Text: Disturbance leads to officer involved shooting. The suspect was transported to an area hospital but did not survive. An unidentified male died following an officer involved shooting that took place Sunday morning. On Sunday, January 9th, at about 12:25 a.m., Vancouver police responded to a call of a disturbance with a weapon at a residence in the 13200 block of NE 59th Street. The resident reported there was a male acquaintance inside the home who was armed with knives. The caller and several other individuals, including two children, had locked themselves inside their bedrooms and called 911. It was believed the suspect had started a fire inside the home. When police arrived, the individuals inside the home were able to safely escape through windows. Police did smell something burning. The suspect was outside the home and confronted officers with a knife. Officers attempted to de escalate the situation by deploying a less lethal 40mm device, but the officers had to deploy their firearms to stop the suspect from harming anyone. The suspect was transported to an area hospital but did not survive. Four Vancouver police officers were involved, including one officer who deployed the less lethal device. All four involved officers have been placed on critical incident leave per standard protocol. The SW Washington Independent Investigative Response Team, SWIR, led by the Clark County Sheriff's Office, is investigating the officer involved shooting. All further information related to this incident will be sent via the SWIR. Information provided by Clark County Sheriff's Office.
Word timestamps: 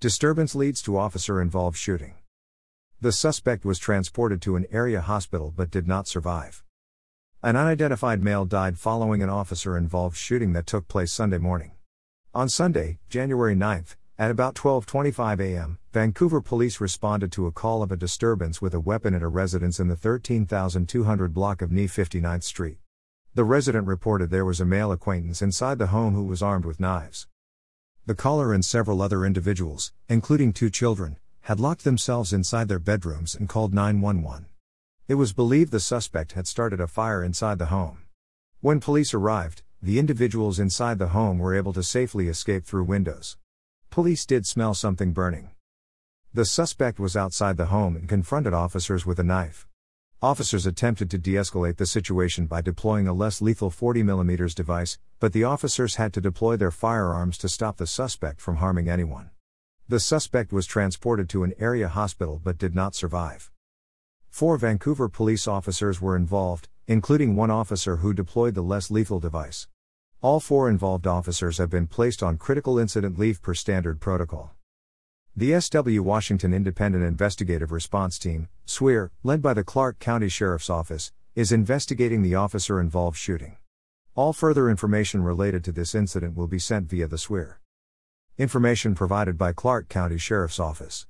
Disturbance 0.00 0.54
leads 0.54 0.80
to 0.82 0.96
officer 0.96 1.42
involved 1.42 1.76
shooting. 1.76 2.14
The 3.00 3.10
suspect 3.10 3.64
was 3.64 3.80
transported 3.80 4.40
to 4.42 4.54
an 4.54 4.64
area 4.70 5.00
hospital 5.00 5.52
but 5.56 5.72
did 5.72 5.88
not 5.88 6.06
survive. 6.06 6.62
An 7.42 7.56
unidentified 7.56 8.22
male 8.22 8.44
died 8.44 8.78
following 8.78 9.24
an 9.24 9.28
officer 9.28 9.76
involved 9.76 10.16
shooting 10.16 10.52
that 10.52 10.66
took 10.66 10.86
place 10.86 11.12
Sunday 11.12 11.38
morning. 11.38 11.72
On 12.32 12.48
Sunday, 12.48 13.00
January 13.08 13.56
9th, 13.56 13.96
at 14.16 14.30
about 14.30 14.54
12:25 14.54 15.40
a.m., 15.40 15.78
Vancouver 15.92 16.40
police 16.40 16.80
responded 16.80 17.32
to 17.32 17.48
a 17.48 17.52
call 17.52 17.82
of 17.82 17.90
a 17.90 17.96
disturbance 17.96 18.62
with 18.62 18.74
a 18.74 18.80
weapon 18.80 19.14
at 19.14 19.22
a 19.22 19.26
residence 19.26 19.80
in 19.80 19.88
the 19.88 19.96
13200 19.96 21.34
block 21.34 21.60
of 21.60 21.72
NE 21.72 21.88
59th 21.88 22.44
Street. 22.44 22.78
The 23.34 23.42
resident 23.42 23.88
reported 23.88 24.30
there 24.30 24.44
was 24.44 24.60
a 24.60 24.64
male 24.64 24.92
acquaintance 24.92 25.42
inside 25.42 25.78
the 25.78 25.88
home 25.88 26.14
who 26.14 26.24
was 26.24 26.40
armed 26.40 26.66
with 26.66 26.78
knives. 26.78 27.26
The 28.08 28.14
caller 28.14 28.54
and 28.54 28.64
several 28.64 29.02
other 29.02 29.26
individuals, 29.26 29.92
including 30.08 30.54
two 30.54 30.70
children, 30.70 31.18
had 31.42 31.60
locked 31.60 31.84
themselves 31.84 32.32
inside 32.32 32.66
their 32.66 32.78
bedrooms 32.78 33.34
and 33.34 33.50
called 33.50 33.74
911. 33.74 34.46
It 35.08 35.16
was 35.16 35.34
believed 35.34 35.72
the 35.72 35.78
suspect 35.78 36.32
had 36.32 36.46
started 36.46 36.80
a 36.80 36.86
fire 36.86 37.22
inside 37.22 37.58
the 37.58 37.66
home. 37.66 38.04
When 38.62 38.80
police 38.80 39.12
arrived, 39.12 39.60
the 39.82 39.98
individuals 39.98 40.58
inside 40.58 40.98
the 40.98 41.08
home 41.08 41.38
were 41.38 41.54
able 41.54 41.74
to 41.74 41.82
safely 41.82 42.28
escape 42.28 42.64
through 42.64 42.84
windows. 42.84 43.36
Police 43.90 44.24
did 44.24 44.46
smell 44.46 44.72
something 44.72 45.12
burning. 45.12 45.50
The 46.32 46.46
suspect 46.46 46.98
was 46.98 47.14
outside 47.14 47.58
the 47.58 47.66
home 47.66 47.94
and 47.94 48.08
confronted 48.08 48.54
officers 48.54 49.04
with 49.04 49.18
a 49.18 49.22
knife. 49.22 49.68
Officers 50.20 50.66
attempted 50.66 51.12
to 51.12 51.18
de 51.18 51.34
escalate 51.34 51.76
the 51.76 51.86
situation 51.86 52.46
by 52.46 52.60
deploying 52.60 53.06
a 53.06 53.12
less 53.12 53.40
lethal 53.40 53.70
40mm 53.70 54.52
device, 54.52 54.98
but 55.20 55.32
the 55.32 55.44
officers 55.44 55.94
had 55.94 56.12
to 56.12 56.20
deploy 56.20 56.56
their 56.56 56.72
firearms 56.72 57.38
to 57.38 57.48
stop 57.48 57.76
the 57.76 57.86
suspect 57.86 58.40
from 58.40 58.56
harming 58.56 58.88
anyone. 58.88 59.30
The 59.86 60.00
suspect 60.00 60.52
was 60.52 60.66
transported 60.66 61.28
to 61.28 61.44
an 61.44 61.54
area 61.60 61.86
hospital 61.86 62.40
but 62.42 62.58
did 62.58 62.74
not 62.74 62.96
survive. 62.96 63.52
Four 64.28 64.56
Vancouver 64.56 65.08
police 65.08 65.46
officers 65.46 66.00
were 66.00 66.16
involved, 66.16 66.66
including 66.88 67.36
one 67.36 67.52
officer 67.52 67.98
who 67.98 68.12
deployed 68.12 68.56
the 68.56 68.62
less 68.62 68.90
lethal 68.90 69.20
device. 69.20 69.68
All 70.20 70.40
four 70.40 70.68
involved 70.68 71.06
officers 71.06 71.58
have 71.58 71.70
been 71.70 71.86
placed 71.86 72.24
on 72.24 72.38
critical 72.38 72.76
incident 72.76 73.20
leave 73.20 73.40
per 73.40 73.54
standard 73.54 74.00
protocol. 74.00 74.57
The 75.38 75.60
SW 75.60 76.02
Washington 76.02 76.52
Independent 76.52 77.04
Investigative 77.04 77.70
Response 77.70 78.18
Team, 78.18 78.48
SWIR, 78.66 79.10
led 79.22 79.40
by 79.40 79.54
the 79.54 79.62
Clark 79.62 80.00
County 80.00 80.28
Sheriff's 80.28 80.68
Office, 80.68 81.12
is 81.36 81.52
investigating 81.52 82.22
the 82.22 82.34
officer 82.34 82.80
involved 82.80 83.16
shooting. 83.16 83.56
All 84.16 84.32
further 84.32 84.68
information 84.68 85.22
related 85.22 85.62
to 85.62 85.70
this 85.70 85.94
incident 85.94 86.36
will 86.36 86.48
be 86.48 86.58
sent 86.58 86.90
via 86.90 87.06
the 87.06 87.18
SWIR. 87.18 87.58
Information 88.36 88.96
provided 88.96 89.38
by 89.38 89.52
Clark 89.52 89.88
County 89.88 90.18
Sheriff's 90.18 90.58
Office. 90.58 91.06